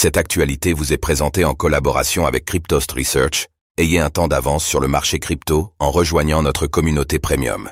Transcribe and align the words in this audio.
Cette 0.00 0.16
actualité 0.16 0.74
vous 0.74 0.92
est 0.92 0.96
présentée 0.96 1.44
en 1.44 1.54
collaboration 1.54 2.24
avec 2.24 2.44
Cryptost 2.44 2.92
Research. 2.92 3.48
Ayez 3.78 3.98
un 3.98 4.10
temps 4.10 4.28
d'avance 4.28 4.64
sur 4.64 4.78
le 4.78 4.86
marché 4.86 5.18
crypto 5.18 5.72
en 5.80 5.90
rejoignant 5.90 6.40
notre 6.40 6.68
communauté 6.68 7.18
premium. 7.18 7.68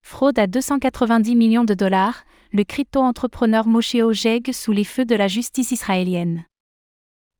Fraude 0.00 0.38
à 0.38 0.46
290 0.46 1.36
millions 1.36 1.64
de 1.64 1.74
dollars, 1.74 2.24
le 2.54 2.64
crypto-entrepreneur 2.64 3.66
Moshe 3.66 3.96
Ojeg 3.96 4.52
sous 4.54 4.72
les 4.72 4.84
feux 4.84 5.04
de 5.04 5.14
la 5.14 5.28
justice 5.28 5.70
israélienne. 5.70 6.46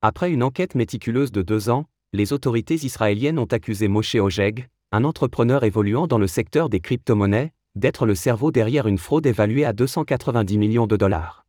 Après 0.02 0.30
une 0.30 0.42
enquête 0.42 0.74
méticuleuse 0.74 1.32
de 1.32 1.40
deux 1.40 1.70
ans, 1.70 1.86
les 2.12 2.34
autorités 2.34 2.74
israéliennes 2.74 3.38
ont 3.38 3.46
accusé 3.46 3.88
Moshe 3.88 4.16
Ojeg, 4.16 4.68
un 4.90 5.02
entrepreneur 5.02 5.64
évoluant 5.64 6.06
dans 6.06 6.18
le 6.18 6.26
secteur 6.26 6.68
des 6.68 6.80
crypto-monnaies, 6.80 7.54
d'être 7.74 8.04
le 8.04 8.16
cerveau 8.16 8.52
derrière 8.52 8.86
une 8.86 8.98
fraude 8.98 9.24
évaluée 9.24 9.64
à 9.64 9.72
290 9.72 10.58
millions 10.58 10.86
de 10.86 10.98
dollars. 10.98 11.41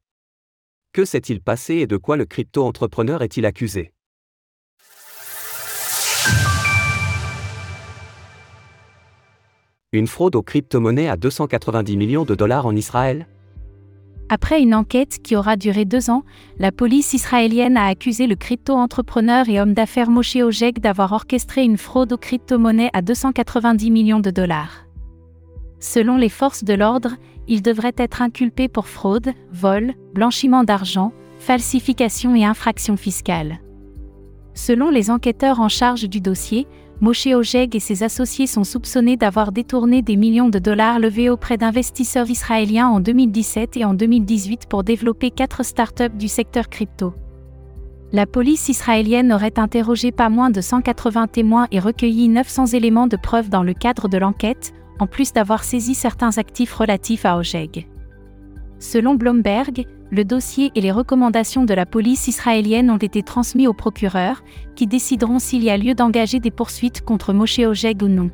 Que 0.93 1.05
s'est-il 1.05 1.41
passé 1.41 1.77
et 1.77 1.87
de 1.87 1.97
quoi 1.97 2.17
le 2.17 2.25
crypto-entrepreneur 2.25 3.23
est-il 3.23 3.47
accusé? 3.47 3.93
Une 9.91 10.05
fraude 10.05 10.35
aux 10.35 10.43
crypto-monnaies 10.43 11.09
à 11.09 11.17
290 11.17 11.97
millions 11.97 12.25
de 12.25 12.35
dollars 12.35 12.67
en 12.67 12.75
Israël? 12.75 13.25
Après 14.29 14.61
une 14.61 14.75
enquête 14.75 15.17
qui 15.23 15.35
aura 15.35 15.55
duré 15.55 15.85
deux 15.85 16.11
ans, 16.11 16.23
la 16.59 16.71
police 16.71 17.13
israélienne 17.13 17.75
a 17.75 17.87
accusé 17.87 18.27
le 18.27 18.35
crypto-entrepreneur 18.35 19.49
et 19.49 19.59
homme 19.59 19.73
d'affaires 19.73 20.11
Moshe 20.11 20.35
Ojek 20.35 20.79
d'avoir 20.79 21.11
orchestré 21.11 21.63
une 21.63 21.77
fraude 21.77 22.13
aux 22.13 22.17
crypto-monnaies 22.17 22.91
à 22.93 23.01
290 23.01 23.89
millions 23.89 24.19
de 24.19 24.29
dollars. 24.29 24.85
Selon 25.83 26.15
les 26.15 26.29
forces 26.29 26.63
de 26.63 26.73
l'ordre, 26.73 27.17
il 27.49 27.61
devrait 27.61 27.93
être 27.97 28.21
inculpé 28.21 28.69
pour 28.69 28.87
fraude, 28.87 29.33
vol, 29.51 29.95
blanchiment 30.13 30.63
d'argent, 30.63 31.11
falsification 31.39 32.33
et 32.35 32.45
infraction 32.45 32.95
fiscale. 32.95 33.59
Selon 34.53 34.89
les 34.89 35.11
enquêteurs 35.11 35.59
en 35.59 35.67
charge 35.67 36.07
du 36.07 36.21
dossier, 36.21 36.67
Moshe 37.01 37.27
Ojeg 37.27 37.75
et 37.75 37.81
ses 37.81 38.03
associés 38.03 38.47
sont 38.47 38.63
soupçonnés 38.63 39.17
d'avoir 39.17 39.51
détourné 39.51 40.01
des 40.01 40.15
millions 40.15 40.47
de 40.47 40.57
dollars 40.57 40.99
levés 40.99 41.29
auprès 41.29 41.57
d'investisseurs 41.57 42.29
israéliens 42.29 42.87
en 42.87 43.01
2017 43.01 43.75
et 43.75 43.83
en 43.83 43.93
2018 43.93 44.67
pour 44.69 44.85
développer 44.85 45.31
quatre 45.31 45.65
startups 45.65 46.17
du 46.17 46.29
secteur 46.29 46.69
crypto. 46.69 47.13
La 48.13 48.25
police 48.25 48.69
israélienne 48.69 49.33
aurait 49.33 49.59
interrogé 49.59 50.13
pas 50.13 50.29
moins 50.29 50.49
de 50.49 50.61
180 50.61 51.27
témoins 51.27 51.67
et 51.71 51.81
recueilli 51.81 52.29
900 52.29 52.67
éléments 52.67 53.07
de 53.07 53.17
preuve 53.17 53.49
dans 53.49 53.63
le 53.63 53.73
cadre 53.73 54.07
de 54.07 54.17
l'enquête, 54.17 54.73
en 54.99 55.07
plus 55.07 55.33
d'avoir 55.33 55.63
saisi 55.63 55.95
certains 55.95 56.37
actifs 56.37 56.73
relatifs 56.73 57.25
à 57.25 57.37
Ojeg. 57.37 57.87
Selon 58.79 59.15
Bloomberg, 59.15 59.85
le 60.11 60.25
dossier 60.25 60.71
et 60.75 60.81
les 60.81 60.91
recommandations 60.91 61.65
de 61.65 61.73
la 61.73 61.85
police 61.85 62.27
israélienne 62.27 62.91
ont 62.91 62.97
été 62.97 63.23
transmis 63.23 63.65
aux 63.65 63.73
procureurs, 63.73 64.43
qui 64.75 64.87
décideront 64.87 65.39
s'il 65.39 65.63
y 65.63 65.69
a 65.69 65.77
lieu 65.77 65.95
d'engager 65.95 66.39
des 66.39 66.51
poursuites 66.51 67.01
contre 67.01 67.33
Moshe 67.33 67.59
Ojeg 67.59 68.03
ou 68.03 68.07
non. 68.07 68.29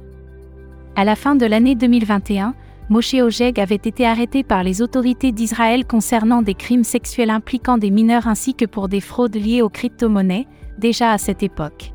À 0.96 1.06
la 1.06 1.16
fin 1.16 1.36
de 1.36 1.46
l'année 1.46 1.76
2021, 1.76 2.56
Moshe 2.90 3.14
Ojeg 3.14 3.60
avait 3.60 3.76
été 3.76 4.06
arrêté 4.08 4.44
par 4.44 4.64
les 4.64 4.82
autorités 4.82 5.32
d'Israël 5.32 5.86
concernant 5.86 6.42
des 6.42 6.56
crimes 6.56 6.84
sexuels 6.84 7.30
impliquant 7.30 7.78
des 7.78 7.92
mineurs 7.92 8.28
ainsi 8.28 8.56
que 8.56 8.66
pour 8.66 8.90
des 8.90 9.00
fraudes 9.00 9.36
liées 9.36 9.62
aux 9.62 9.70
crypto-monnaies, 9.70 10.48
déjà 10.80 11.12
à 11.12 11.20
cette 11.20 11.44
époque. 11.44 11.94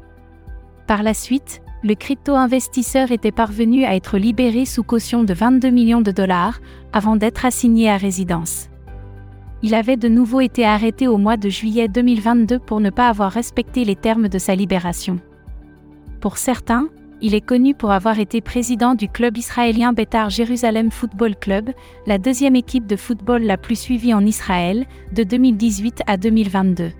Par 0.86 1.02
la 1.02 1.12
suite, 1.12 1.60
le 1.84 1.94
crypto-investisseur 1.94 3.12
était 3.12 3.30
parvenu 3.30 3.84
à 3.84 3.94
être 3.94 4.16
libéré 4.16 4.64
sous 4.64 4.82
caution 4.82 5.22
de 5.22 5.34
22 5.34 5.68
millions 5.68 6.00
de 6.00 6.12
dollars, 6.12 6.60
avant 6.94 7.16
d'être 7.16 7.44
assigné 7.44 7.90
à 7.90 7.98
résidence. 7.98 8.70
Il 9.62 9.74
avait 9.74 9.98
de 9.98 10.08
nouveau 10.08 10.40
été 10.40 10.64
arrêté 10.64 11.08
au 11.08 11.18
mois 11.18 11.36
de 11.36 11.50
juillet 11.50 11.88
2022 11.88 12.58
pour 12.58 12.80
ne 12.80 12.88
pas 12.88 13.08
avoir 13.08 13.30
respecté 13.30 13.84
les 13.84 13.96
termes 13.96 14.28
de 14.28 14.38
sa 14.38 14.54
libération. 14.54 15.20
Pour 16.22 16.38
certains, 16.38 16.88
il 17.20 17.34
est 17.34 17.44
connu 17.44 17.74
pour 17.74 17.90
avoir 17.90 18.18
été 18.18 18.40
président 18.40 18.94
du 18.94 19.08
club 19.08 19.36
israélien 19.36 19.92
Betar 19.92 20.30
Jérusalem 20.30 20.90
Football 20.90 21.36
Club, 21.36 21.70
la 22.06 22.16
deuxième 22.16 22.56
équipe 22.56 22.86
de 22.86 22.96
football 22.96 23.42
la 23.42 23.58
plus 23.58 23.78
suivie 23.78 24.14
en 24.14 24.24
Israël, 24.24 24.86
de 25.12 25.22
2018 25.22 26.00
à 26.06 26.16
2022. 26.16 26.92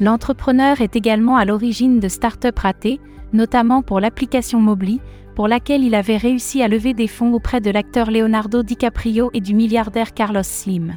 L'entrepreneur 0.00 0.80
est 0.80 0.96
également 0.96 1.36
à 1.36 1.44
l'origine 1.44 2.00
de 2.00 2.08
start-up 2.08 2.58
ratées, 2.58 3.00
notamment 3.32 3.82
pour 3.82 4.00
l'application 4.00 4.60
Mobly, 4.60 5.00
pour 5.34 5.48
laquelle 5.48 5.82
il 5.82 5.94
avait 5.94 6.16
réussi 6.16 6.62
à 6.62 6.68
lever 6.68 6.94
des 6.94 7.08
fonds 7.08 7.32
auprès 7.32 7.60
de 7.60 7.70
l'acteur 7.70 8.10
Leonardo 8.10 8.62
DiCaprio 8.62 9.30
et 9.34 9.40
du 9.40 9.54
milliardaire 9.54 10.14
Carlos 10.14 10.42
Slim. 10.42 10.96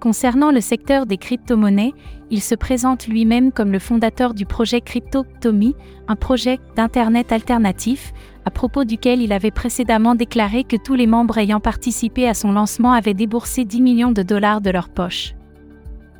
Concernant 0.00 0.50
le 0.50 0.60
secteur 0.60 1.06
des 1.06 1.16
crypto-monnaies, 1.16 1.92
il 2.30 2.40
se 2.40 2.56
présente 2.56 3.06
lui-même 3.06 3.52
comme 3.52 3.70
le 3.70 3.78
fondateur 3.78 4.34
du 4.34 4.46
projet 4.46 4.80
CryptoTomy, 4.80 5.76
un 6.08 6.16
projet 6.16 6.58
d'Internet 6.74 7.30
alternatif, 7.30 8.12
à 8.44 8.50
propos 8.50 8.82
duquel 8.84 9.22
il 9.22 9.32
avait 9.32 9.52
précédemment 9.52 10.16
déclaré 10.16 10.64
que 10.64 10.76
tous 10.76 10.94
les 10.94 11.06
membres 11.06 11.38
ayant 11.38 11.60
participé 11.60 12.26
à 12.26 12.34
son 12.34 12.50
lancement 12.50 12.92
avaient 12.92 13.14
déboursé 13.14 13.64
10 13.64 13.80
millions 13.80 14.12
de 14.12 14.22
dollars 14.22 14.60
de 14.60 14.70
leur 14.70 14.88
poche. 14.88 15.34